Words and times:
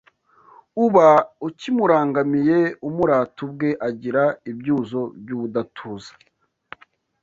Uba 0.85 1.07
ukimurangamiye 1.47 2.59
umurata 2.87 3.37
Ubwe 3.45 3.69
agira 3.87 4.23
ibyuzo 4.51 5.01
by’ 5.21 5.29
ubudatuza 5.35 6.11